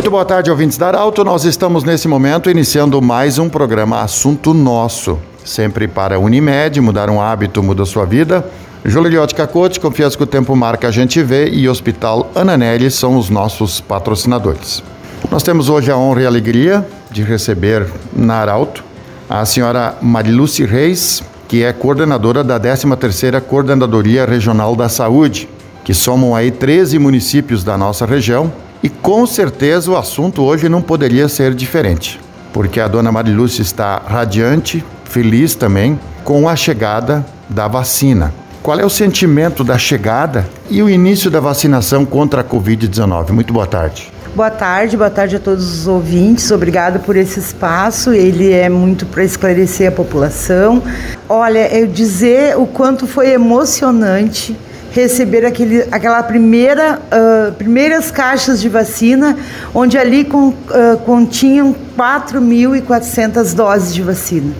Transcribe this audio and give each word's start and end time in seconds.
Muito 0.00 0.10
boa 0.10 0.24
tarde, 0.24 0.50
ouvintes 0.50 0.78
da 0.78 0.86
Arauto. 0.86 1.22
Nós 1.22 1.44
estamos 1.44 1.84
nesse 1.84 2.08
momento 2.08 2.48
iniciando 2.48 3.02
mais 3.02 3.38
um 3.38 3.50
programa 3.50 4.00
Assunto 4.00 4.54
Nosso. 4.54 5.18
Sempre 5.44 5.86
para 5.86 6.18
Unimed, 6.18 6.80
mudar 6.80 7.10
um 7.10 7.20
hábito 7.20 7.62
muda 7.62 7.84
sua 7.84 8.06
vida. 8.06 8.42
Juliote 8.82 9.34
Cacote, 9.34 9.78
confiança 9.78 10.16
que 10.16 10.22
o 10.22 10.26
tempo 10.26 10.56
marca 10.56 10.88
a 10.88 10.90
gente 10.90 11.22
vê 11.22 11.50
e 11.50 11.68
Hospital 11.68 12.30
Ananelli 12.34 12.90
são 12.90 13.18
os 13.18 13.28
nossos 13.28 13.82
patrocinadores. 13.82 14.82
Nós 15.30 15.42
temos 15.42 15.68
hoje 15.68 15.90
a 15.90 15.98
honra 15.98 16.22
e 16.22 16.24
a 16.24 16.28
alegria 16.28 16.88
de 17.10 17.22
receber 17.22 17.86
na 18.10 18.36
Arauto 18.36 18.82
a 19.28 19.44
senhora 19.44 19.98
Mariluce 20.00 20.64
Reis, 20.64 21.22
que 21.46 21.62
é 21.62 21.74
coordenadora 21.74 22.42
da 22.42 22.58
13ª 22.58 23.38
Coordenadoria 23.42 24.24
Regional 24.24 24.74
da 24.74 24.88
Saúde, 24.88 25.46
que 25.84 25.92
somam 25.92 26.34
aí 26.34 26.50
13 26.50 26.98
municípios 26.98 27.62
da 27.62 27.76
nossa 27.76 28.06
região 28.06 28.50
e 28.82 28.88
com 28.88 29.26
certeza 29.26 29.90
o 29.90 29.96
assunto 29.96 30.42
hoje 30.42 30.68
não 30.68 30.80
poderia 30.80 31.28
ser 31.28 31.54
diferente, 31.54 32.20
porque 32.52 32.80
a 32.80 32.88
dona 32.88 33.12
Marilúcia 33.12 33.62
está 33.62 33.98
radiante, 34.06 34.84
feliz 35.04 35.54
também 35.54 35.98
com 36.24 36.48
a 36.48 36.56
chegada 36.56 37.24
da 37.48 37.68
vacina. 37.68 38.32
Qual 38.62 38.78
é 38.78 38.84
o 38.84 38.90
sentimento 38.90 39.64
da 39.64 39.78
chegada 39.78 40.46
e 40.68 40.82
o 40.82 40.88
início 40.88 41.30
da 41.30 41.40
vacinação 41.40 42.04
contra 42.04 42.42
a 42.42 42.44
Covid-19? 42.44 43.30
Muito 43.30 43.52
boa 43.52 43.66
tarde. 43.66 44.12
Boa 44.34 44.50
tarde, 44.50 44.96
boa 44.96 45.10
tarde 45.10 45.36
a 45.36 45.40
todos 45.40 45.80
os 45.80 45.86
ouvintes. 45.88 46.50
Obrigada 46.50 46.98
por 47.00 47.16
esse 47.16 47.40
espaço. 47.40 48.12
Ele 48.12 48.52
é 48.52 48.68
muito 48.68 49.04
para 49.06 49.24
esclarecer 49.24 49.88
a 49.88 49.90
população. 49.92 50.82
Olha, 51.28 51.74
eu 51.74 51.86
dizer 51.86 52.56
o 52.56 52.66
quanto 52.66 53.06
foi 53.06 53.30
emocionante 53.30 54.56
receber 54.92 55.46
aquele, 55.46 55.84
aquela 55.90 56.22
primeira, 56.22 57.00
uh, 57.00 57.52
primeiras 57.52 58.10
caixas 58.10 58.60
de 58.60 58.68
vacina, 58.68 59.36
onde 59.74 59.96
ali 59.96 60.24
com, 60.24 60.48
uh, 60.48 60.54
continham 61.04 61.74
4.400 61.96 63.54
doses 63.54 63.94
de 63.94 64.02
vacina. 64.02 64.52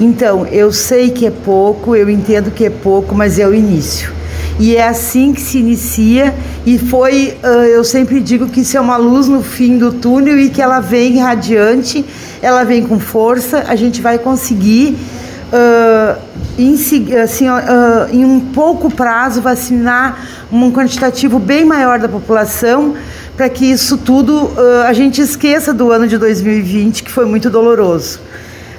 Então, 0.00 0.46
eu 0.46 0.72
sei 0.72 1.10
que 1.10 1.26
é 1.26 1.30
pouco, 1.30 1.94
eu 1.94 2.10
entendo 2.10 2.50
que 2.50 2.64
é 2.64 2.70
pouco, 2.70 3.14
mas 3.14 3.38
é 3.38 3.46
o 3.46 3.54
início. 3.54 4.12
E 4.58 4.76
é 4.76 4.86
assim 4.86 5.32
que 5.32 5.40
se 5.40 5.58
inicia, 5.58 6.34
e 6.66 6.78
foi, 6.78 7.36
uh, 7.42 7.46
eu 7.46 7.84
sempre 7.84 8.20
digo 8.20 8.48
que 8.48 8.60
isso 8.60 8.76
é 8.76 8.80
uma 8.80 8.96
luz 8.96 9.28
no 9.28 9.42
fim 9.42 9.78
do 9.78 9.92
túnel 9.92 10.38
e 10.38 10.50
que 10.50 10.60
ela 10.60 10.80
vem 10.80 11.18
radiante, 11.18 12.04
ela 12.40 12.64
vem 12.64 12.82
com 12.82 12.98
força, 12.98 13.64
a 13.68 13.76
gente 13.76 14.02
vai 14.02 14.18
conseguir 14.18 14.96
uh, 15.52 16.20
em, 16.58 16.74
assim, 17.22 17.48
uh, 17.48 17.60
em 18.10 18.24
um 18.24 18.40
pouco 18.40 18.90
prazo, 18.90 19.40
vacinar 19.40 20.18
um 20.50 20.72
quantitativo 20.72 21.38
bem 21.38 21.64
maior 21.64 21.98
da 21.98 22.08
população, 22.08 22.94
para 23.36 23.48
que 23.48 23.64
isso 23.70 23.98
tudo 23.98 24.46
uh, 24.46 24.82
a 24.86 24.92
gente 24.92 25.20
esqueça 25.20 25.72
do 25.72 25.90
ano 25.90 26.08
de 26.08 26.18
2020, 26.18 27.02
que 27.04 27.10
foi 27.10 27.26
muito 27.26 27.50
doloroso. 27.50 28.20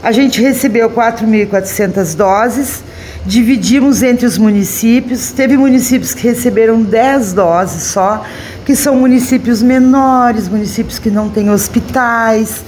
A 0.01 0.11
gente 0.11 0.41
recebeu 0.41 0.89
4.400 0.89 2.15
doses, 2.15 2.83
dividimos 3.25 4.03
entre 4.03 4.25
os 4.25 4.37
municípios. 4.37 5.31
Teve 5.31 5.55
municípios 5.55 6.13
que 6.13 6.27
receberam 6.27 6.81
10 6.81 7.31
doses 7.31 7.83
só, 7.83 8.21
que 8.65 8.75
são 8.75 8.97
municípios 8.97 9.61
menores, 9.61 10.49
municípios 10.49 10.99
que 10.99 11.09
não 11.09 11.29
têm 11.29 11.49
hospitais. 11.49 12.63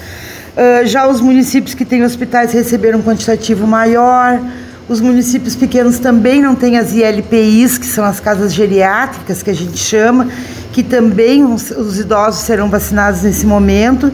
Uh, 0.55 0.85
já 0.85 1.05
os 1.05 1.19
municípios 1.19 1.73
que 1.73 1.83
têm 1.83 2.03
hospitais 2.03 2.53
receberam 2.53 2.99
um 2.99 3.03
quantitativo 3.03 3.67
maior. 3.67 4.39
Os 4.87 5.01
municípios 5.01 5.53
pequenos 5.53 5.99
também 5.99 6.41
não 6.41 6.55
têm 6.55 6.77
as 6.77 6.93
ILPIs, 6.93 7.77
que 7.77 7.85
são 7.85 8.05
as 8.05 8.21
casas 8.21 8.53
geriátricas, 8.53 9.43
que 9.43 9.49
a 9.49 9.55
gente 9.55 9.77
chama, 9.77 10.29
que 10.71 10.81
também 10.81 11.43
os, 11.43 11.71
os 11.71 11.99
idosos 11.99 12.41
serão 12.41 12.69
vacinados 12.69 13.23
nesse 13.23 13.45
momento. 13.45 14.09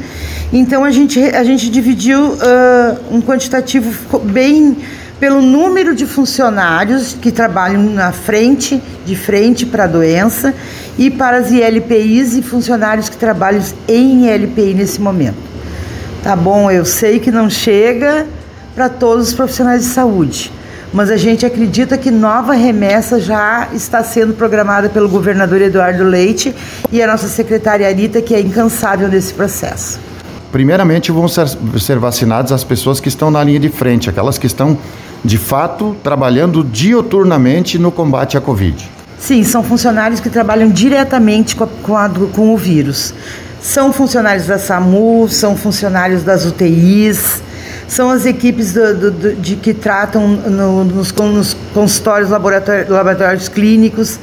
Então 0.51 0.83
a 0.83 0.89
gente, 0.89 1.19
a 1.19 1.43
gente 1.43 1.69
dividiu 1.69 2.19
uh, 2.19 2.37
um 3.11 3.21
quantitativo 3.21 3.93
bem 4.23 4.77
pelo 5.19 5.41
número 5.41 5.93
de 5.93 6.07
funcionários 6.07 7.15
que 7.21 7.31
trabalham 7.31 7.83
na 7.83 8.11
frente, 8.11 8.81
de 9.05 9.15
frente 9.15 9.67
para 9.67 9.83
a 9.83 9.87
doença, 9.87 10.55
e 10.97 11.11
para 11.11 11.37
as 11.37 11.51
ILPIs 11.51 12.33
e 12.33 12.41
funcionários 12.41 13.09
que 13.09 13.17
trabalham 13.17 13.61
em 13.87 14.25
ILPI 14.25 14.73
nesse 14.73 14.99
momento. 14.99 15.50
Tá 16.23 16.35
bom, 16.35 16.69
eu 16.69 16.85
sei 16.85 17.19
que 17.19 17.31
não 17.31 17.49
chega 17.49 18.27
para 18.75 18.87
todos 18.87 19.29
os 19.29 19.33
profissionais 19.33 19.81
de 19.81 19.87
saúde, 19.87 20.51
mas 20.93 21.09
a 21.09 21.17
gente 21.17 21.47
acredita 21.47 21.97
que 21.97 22.11
nova 22.11 22.53
remessa 22.53 23.19
já 23.19 23.69
está 23.73 24.03
sendo 24.03 24.33
programada 24.33 24.87
pelo 24.87 25.09
governador 25.09 25.59
Eduardo 25.63 26.03
Leite 26.03 26.53
e 26.91 27.01
a 27.01 27.07
nossa 27.07 27.27
secretária 27.27 27.87
Arita, 27.87 28.21
que 28.21 28.35
é 28.35 28.39
incansável 28.39 29.07
nesse 29.07 29.33
processo. 29.33 29.99
Primeiramente, 30.51 31.11
vão 31.11 31.27
ser, 31.27 31.47
ser 31.79 31.97
vacinadas 31.97 32.51
as 32.51 32.63
pessoas 32.63 32.99
que 32.99 33.07
estão 33.07 33.31
na 33.31 33.43
linha 33.43 33.59
de 33.59 33.69
frente, 33.69 34.07
aquelas 34.07 34.37
que 34.37 34.45
estão, 34.45 34.77
de 35.25 35.39
fato, 35.39 35.95
trabalhando 36.03 36.63
dioturnamente 36.63 37.79
no 37.79 37.91
combate 37.91 38.37
à 38.37 38.41
Covid. 38.41 38.87
Sim, 39.17 39.43
são 39.43 39.63
funcionários 39.63 40.19
que 40.19 40.29
trabalham 40.29 40.69
diretamente 40.69 41.55
com, 41.55 41.63
a, 41.63 41.67
com, 41.67 41.97
a, 41.97 42.09
com 42.09 42.53
o 42.53 42.57
vírus. 42.57 43.13
São 43.61 43.93
funcionários 43.93 44.47
da 44.47 44.57
SAMU, 44.57 45.29
são 45.29 45.55
funcionários 45.55 46.23
das 46.23 46.45
UTIs, 46.45 47.41
são 47.87 48.09
as 48.09 48.25
equipes 48.25 48.73
do, 48.73 48.95
do, 48.95 49.11
do, 49.11 49.35
de 49.35 49.55
que 49.55 49.73
tratam 49.73 50.27
no, 50.27 50.83
nos, 50.83 51.11
nos, 51.11 51.55
consultórios 51.73 52.29
laboratórios, 52.29 52.89
laboratórios 52.89 53.49
clínicos, 53.49 54.19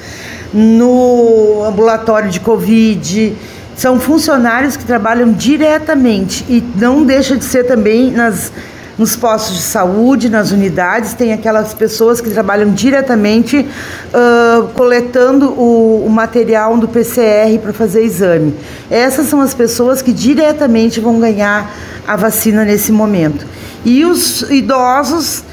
no 0.53 1.62
ambulatório 1.65 2.31
de 2.31 2.41
Covid. 2.41 3.37
São 3.76 4.00
funcionários 4.00 4.76
que 4.76 4.84
trabalham 4.84 5.31
diretamente 5.32 6.44
e 6.49 6.60
não 6.75 7.05
deixa 7.05 7.37
de 7.37 7.44
ser 7.44 7.65
também 7.65 8.10
nas 8.10 8.50
nos 8.98 9.14
postos 9.14 9.54
de 9.56 9.62
saúde, 9.62 10.28
nas 10.28 10.50
unidades, 10.50 11.14
tem 11.14 11.32
aquelas 11.32 11.72
pessoas 11.72 12.20
que 12.20 12.28
trabalham 12.31 12.72
diretamente 12.72 13.59
uh, 13.59 14.69
coletando 14.75 15.50
o, 15.50 16.04
o, 16.04 16.10
material 16.10 16.76
do 16.76 16.88
PCR 16.88 17.56
para 17.62 17.72
fazer 17.72 18.03
exame. 18.03 18.54
Essas 18.91 19.28
são 19.28 19.41
as 19.41 19.54
pessoas 19.54 20.03
que 20.03 20.12
diretamente 20.12 20.98
vão 20.98 21.20
ganhar 21.20 21.72
a 22.06 22.16
vacina 22.16 22.64
nesse 22.64 22.91
momento. 22.91 23.47
E 23.84 24.04
os 24.04 24.42
idosos 24.50 25.44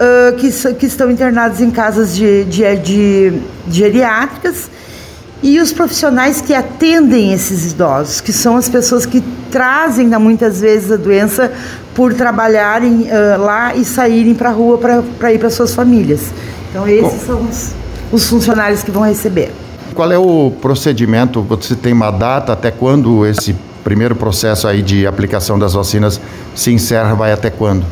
uh, 0.00 0.36
que, 0.36 0.74
que 0.74 0.86
estão 0.86 1.10
internados 1.10 1.60
em 1.60 1.70
casas 1.70 2.14
de, 2.14 2.44
de, 2.44 2.76
de, 2.76 3.40
geriátricas 3.70 4.68
e 5.42 5.58
os 5.58 5.72
profissionais 5.72 6.42
que 6.42 6.52
atendem 6.52 7.32
esses 7.32 7.72
idosos, 7.72 8.20
que 8.20 8.32
são 8.32 8.58
as 8.58 8.68
pessoas 8.68 9.06
que 9.06 9.22
trazem 9.50 10.06
muitas 10.18 10.60
vezes 10.60 10.92
a 10.92 10.96
doença 10.96 11.50
por 12.00 12.14
trabalharem 12.14 13.02
uh, 13.02 13.38
lá 13.38 13.74
e 13.74 13.84
saírem 13.84 14.34
para 14.34 14.48
a 14.48 14.52
rua 14.52 14.78
para 15.18 15.34
ir 15.34 15.38
para 15.38 15.50
suas 15.50 15.74
famílias. 15.74 16.32
Então 16.70 16.88
esses 16.88 17.26
são 17.26 17.42
os, 17.42 17.74
os 18.10 18.26
funcionários 18.26 18.82
que 18.82 18.90
vão 18.90 19.02
receber. 19.02 19.52
Qual 19.94 20.10
é 20.10 20.16
o 20.16 20.50
procedimento? 20.62 21.42
Você 21.42 21.74
tem 21.74 21.92
uma 21.92 22.10
data 22.10 22.54
até 22.54 22.70
quando 22.70 23.26
esse 23.26 23.54
primeiro 23.84 24.16
processo 24.16 24.66
aí 24.66 24.80
de 24.80 25.06
aplicação 25.06 25.58
das 25.58 25.74
vacinas 25.74 26.18
se 26.54 26.72
encerra? 26.72 27.14
Vai 27.14 27.32
até 27.32 27.50
quando? 27.50 27.84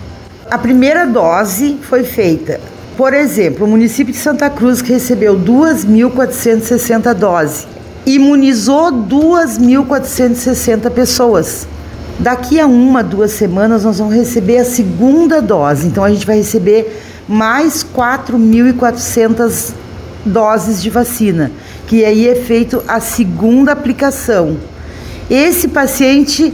A 0.51 0.57
primeira 0.57 1.05
dose 1.05 1.77
foi 1.83 2.03
feita 2.03 2.59
por 2.97 3.13
exemplo, 3.13 3.67
o 3.67 3.69
município 3.69 4.13
de 4.13 4.19
Santa 4.19 4.49
Cruz 4.49 4.81
que 4.81 4.91
recebeu 4.91 5.39
2.460 5.39 7.13
doses, 7.13 7.69
imunizou 8.07 8.91
2.460 8.91 10.91
pessoas. 10.91 11.69
Daqui 12.19 12.59
a 12.59 12.67
uma, 12.67 13.03
duas 13.03 13.31
semanas, 13.33 13.85
nós 13.85 13.99
vamos 13.99 14.15
receber 14.15 14.59
a 14.59 14.65
segunda 14.65 15.41
dose. 15.41 15.87
Então, 15.87 16.03
a 16.03 16.11
gente 16.11 16.27
vai 16.27 16.39
receber 16.39 17.01
mais 17.29 17.85
4.400 17.85 19.73
doses 20.25 20.83
de 20.83 20.91
vacina, 20.91 21.51
que 21.87 22.05
aí 22.05 22.29
é 22.29 22.35
feito 22.35 22.83
a 22.89 23.01
segunda 23.01 23.73
aplicação. 23.73 24.57
Esse 25.31 25.69
paciente 25.69 26.53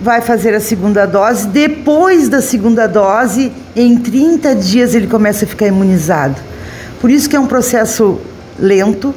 vai 0.00 0.20
fazer 0.20 0.54
a 0.54 0.60
segunda 0.60 1.06
dose. 1.06 1.46
Depois 1.48 2.28
da 2.28 2.40
segunda 2.40 2.86
dose, 2.86 3.52
em 3.74 3.96
30 3.96 4.54
dias 4.56 4.94
ele 4.94 5.06
começa 5.06 5.44
a 5.44 5.48
ficar 5.48 5.66
imunizado. 5.66 6.36
Por 7.00 7.10
isso 7.10 7.28
que 7.28 7.36
é 7.36 7.40
um 7.40 7.46
processo 7.46 8.20
lento, 8.58 9.14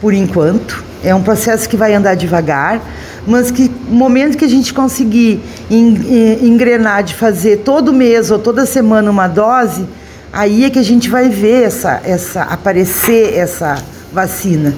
por 0.00 0.12
enquanto. 0.12 0.84
É 1.04 1.14
um 1.14 1.22
processo 1.22 1.68
que 1.68 1.76
vai 1.76 1.94
andar 1.94 2.14
devagar, 2.14 2.80
mas 3.26 3.50
que 3.50 3.70
no 3.88 3.96
momento 3.96 4.36
que 4.36 4.44
a 4.44 4.48
gente 4.48 4.74
conseguir 4.74 5.40
engrenar 5.70 7.04
de 7.04 7.14
fazer 7.14 7.58
todo 7.58 7.92
mês 7.92 8.30
ou 8.30 8.38
toda 8.38 8.66
semana 8.66 9.10
uma 9.10 9.28
dose, 9.28 9.86
aí 10.32 10.64
é 10.64 10.70
que 10.70 10.78
a 10.78 10.82
gente 10.82 11.08
vai 11.08 11.28
ver 11.28 11.64
essa, 11.64 12.00
essa 12.04 12.42
aparecer 12.42 13.34
essa 13.34 13.82
vacina. 14.12 14.74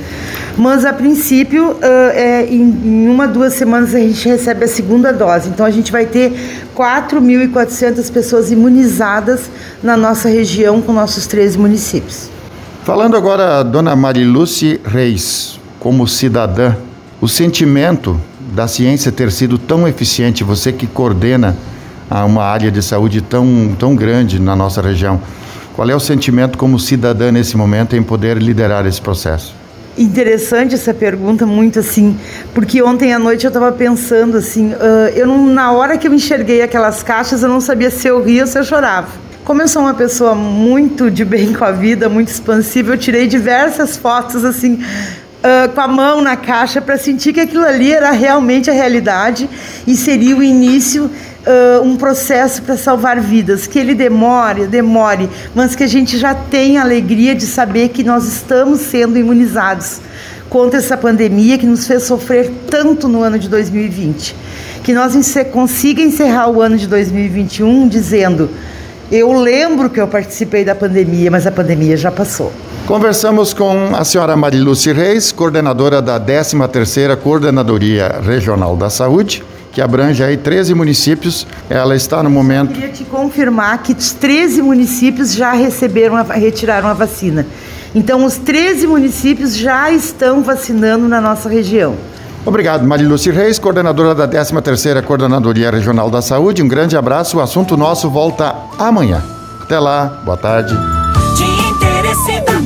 Mas 0.57 0.85
a 0.85 0.93
princípio, 0.93 1.73
uh, 1.73 1.79
é, 2.13 2.47
em, 2.47 2.63
em, 2.63 3.09
uma, 3.09 3.27
duas 3.27 3.55
semanas 3.55 3.95
a 3.95 3.99
gente 3.99 4.29
recebe 4.29 4.65
a 4.65 4.69
segunda 4.69 5.13
dose. 5.13 5.49
Então 5.49 5.67
a 5.67 5.71
gente 5.71 5.91
vai 5.91 6.07
ter 6.07 6.33
4.400 6.77 8.13
pessoas 8.13 8.53
imunizadas 8.53 9.51
na 9.83 9.97
nossa 9.97 10.29
região 10.29 10.81
com 10.81 10.93
nossos 10.93 11.27
13 11.27 11.59
municípios. 11.59 12.31
Falando 12.85 13.17
agora, 13.17 13.63
dona 13.65 13.97
Mariluce 13.97 14.81
Reis, 14.85 15.59
como 15.81 16.07
cidadã, 16.07 16.77
o 17.21 17.27
sentimento 17.27 18.21
da 18.55 18.69
ciência 18.69 19.11
ter 19.11 19.33
sido 19.33 19.59
tão 19.59 19.87
eficiente, 19.87 20.45
você 20.45 20.73
que 20.73 20.87
coordena 20.87 21.57
uma 22.25 22.45
área 22.45 22.71
de 22.71 22.81
saúde 22.83 23.21
tão, 23.21 23.75
tão 23.79 23.97
grande 23.97 24.41
na 24.41 24.55
nossa 24.55 24.81
região, 24.81 25.21
qual 25.75 25.91
é 25.91 25.95
o 25.95 26.01
sentimento 26.01 26.57
como 26.57 26.79
cidadã 26.79 27.33
nesse 27.33 27.57
momento 27.57 27.97
em 27.97 28.03
poder 28.03 28.39
liderar 28.39 28.87
esse 28.87 29.01
processo? 29.01 29.55
Interessante 29.99 30.75
essa 30.75 30.95
pergunta, 30.95 31.45
muito 31.47 31.81
assim, 31.81 32.17
porque 32.53 32.83
ontem 32.83 33.13
à 33.13 33.19
noite 33.19 33.45
eu 33.45 33.49
estava 33.49 33.73
pensando 33.73 34.37
assim, 34.37 34.73
uh, 34.73 35.09
eu 35.15 35.27
não, 35.27 35.47
na 35.47 35.73
hora 35.73 35.97
que 35.97 36.07
eu 36.07 36.15
enxerguei 36.15 36.63
aquelas 36.63 37.03
caixas, 37.03 37.43
eu 37.43 37.49
não 37.49 37.61
sabia 37.61 37.91
se 37.91 38.07
eu 38.07 38.23
ria 38.23 38.43
ou 38.43 38.47
se 38.47 38.59
eu 38.59 38.65
chorava. 38.65 39.09
Como 39.45 39.63
eu 39.63 39.69
sou 39.69 39.83
uma 39.83 39.95
pessoa 39.95 40.35
muito 40.35 41.11
de 41.11 41.25
bem 41.25 41.53
com 41.53 41.65
a 41.65 41.71
vida, 41.71 42.09
muito 42.09 42.29
expansiva, 42.29 42.93
eu 42.93 42.99
tirei 42.99 43.27
diversas 43.27 43.97
fotos 43.97 44.45
assim, 44.45 44.83
uh, 45.45 45.69
com 45.73 45.81
a 45.81 45.89
mão 45.89 46.23
na 46.23 46.37
caixa 46.37 46.81
para 46.81 46.97
sentir 46.97 47.35
que 47.35 47.41
aquilo 47.41 47.65
ali 47.65 47.93
era 47.93 48.11
realmente 48.11 48.71
a 48.71 48.73
realidade 48.73 49.49
e 49.87 49.95
seria 49.95 50.35
o 50.35 50.43
início 50.43 51.05
uh, 51.05 51.83
um 51.83 51.97
processo 51.97 52.63
para 52.63 52.77
salvar 52.77 53.21
vidas, 53.21 53.67
que 53.67 53.79
ele 53.79 53.95
demore, 53.95 54.67
demore, 54.67 55.29
mas 55.55 55.77
que 55.77 55.85
a 55.85 55.87
gente 55.87 56.17
já 56.17 56.35
tenha 56.35 56.81
a 56.81 56.85
alegria 56.85 57.35
de 57.35 57.47
saber 57.47 57.91
que 57.91 58.03
nós 58.03 58.27
estamos 58.27 58.81
sendo 58.81 59.19
imunizados 59.19 60.01
contra 60.49 60.79
essa 60.79 60.97
pandemia 60.97 61.59
que 61.59 61.67
nos 61.67 61.87
fez 61.87 62.05
sofrer 62.05 62.51
tanto 62.71 63.09
no 63.09 63.23
ano 63.23 63.39
de 63.39 63.49
2020. 63.49 64.35
Que 64.83 64.93
nós 64.93 65.15
consiga 65.51 66.03
encerrar 66.03 66.49
o 66.49 66.61
ano 66.61 66.77
de 66.77 66.87
2021 66.87 67.89
dizendo: 67.89 68.51
eu 69.11 69.33
lembro 69.33 69.89
que 69.89 70.01
eu 70.01 70.07
participei 70.07 70.65
da 70.65 70.75
pandemia, 70.75 71.31
mas 71.31 71.47
a 71.47 71.51
pandemia 71.51 71.97
já 71.97 72.13
passou. 72.13 72.53
Conversamos 72.87 73.55
com 73.55 73.97
a 73.97 74.05
senhora 74.05 74.37
Mariluce 74.37 74.93
Reis, 74.93 75.33
coordenadora 75.33 76.03
da 76.03 76.21
13ª 76.21 77.17
Coordenadoria 77.17 78.21
Regional 78.23 78.77
da 78.77 78.91
Saúde, 78.91 79.43
que 79.73 79.81
abrange 79.81 80.23
aí 80.23 80.37
13 80.37 80.75
municípios. 80.75 81.47
Ela 81.71 81.97
está 81.97 82.23
no 82.23 82.29
momento. 82.29 82.73
Eu 82.73 82.75
queria 82.75 82.91
te 82.91 83.05
confirmar 83.05 83.83
que 83.83 83.95
os 83.95 84.13
13 84.13 84.61
municípios 84.61 85.33
já 85.33 85.53
receberam, 85.53 86.15
a, 86.15 86.23
retiraram 86.25 86.87
a 86.87 86.93
vacina. 86.93 87.47
Então, 87.95 88.23
os 88.23 88.37
13 88.37 88.87
municípios 88.87 89.57
já 89.57 89.91
estão 89.91 90.43
vacinando 90.43 91.09
na 91.09 91.23
nossa 91.23 91.49
região. 91.49 91.95
Obrigado, 92.45 92.87
Mariluce 92.87 93.31
Reis, 93.31 93.59
coordenadora 93.59 94.15
da 94.15 94.29
13ª 94.29 95.03
Coordenadoria 95.03 95.71
Regional 95.71 96.11
da 96.11 96.21
Saúde. 96.21 96.63
Um 96.63 96.69
grande 96.69 96.99
abraço. 96.99 97.39
O 97.39 97.41
assunto 97.41 97.79
nosso 97.79 98.11
volta 98.11 98.55
amanhã. 98.79 99.25
Até 99.63 99.79
lá. 99.79 100.21
Boa 100.23 100.37
tarde. 100.37 100.77